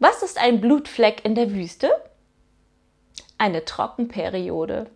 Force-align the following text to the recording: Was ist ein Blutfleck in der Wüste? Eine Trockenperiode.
Was 0.00 0.22
ist 0.22 0.38
ein 0.38 0.62
Blutfleck 0.62 1.26
in 1.26 1.34
der 1.34 1.52
Wüste? 1.52 1.90
Eine 3.36 3.66
Trockenperiode. 3.66 4.90